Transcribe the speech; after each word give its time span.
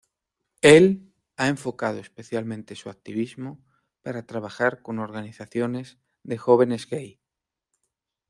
Él 0.63 1.13
ha 1.37 1.47
enfocado 1.47 1.99
especialmente 1.99 2.75
su 2.75 2.89
activismo 2.89 3.63
para 4.01 4.25
trabajar 4.25 4.81
con 4.81 4.97
organizaciones 4.97 5.99
de 6.23 6.39
jóvenes 6.39 6.87
gay. 6.89 7.21